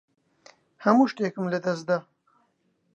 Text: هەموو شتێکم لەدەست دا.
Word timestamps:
هەموو 0.83 1.09
شتێکم 1.11 1.45
لەدەست 1.53 1.83
دا. 1.89 1.99